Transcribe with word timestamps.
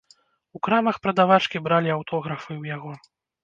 У 0.57 0.61
крамах 0.67 0.97
прадавачкі 1.03 1.63
бралі 1.67 1.95
аўтографы 1.99 2.51
ў 2.61 2.77
яго. 2.77 2.91